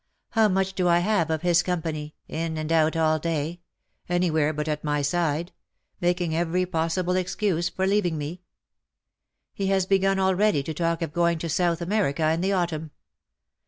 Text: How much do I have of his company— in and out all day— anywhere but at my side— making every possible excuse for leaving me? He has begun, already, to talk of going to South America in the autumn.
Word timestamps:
How 0.31 0.47
much 0.47 0.73
do 0.73 0.87
I 0.87 0.97
have 0.97 1.29
of 1.29 1.43
his 1.43 1.61
company— 1.61 2.15
in 2.27 2.57
and 2.57 2.71
out 2.71 2.97
all 2.97 3.19
day— 3.19 3.61
anywhere 4.09 4.51
but 4.51 4.67
at 4.67 4.83
my 4.83 5.03
side— 5.03 5.51
making 6.01 6.35
every 6.35 6.65
possible 6.65 7.15
excuse 7.15 7.69
for 7.69 7.85
leaving 7.85 8.17
me? 8.17 8.41
He 9.53 9.67
has 9.67 9.85
begun, 9.85 10.17
already, 10.17 10.63
to 10.63 10.73
talk 10.73 11.03
of 11.03 11.13
going 11.13 11.37
to 11.37 11.49
South 11.49 11.83
America 11.83 12.27
in 12.31 12.41
the 12.41 12.51
autumn. 12.51 12.89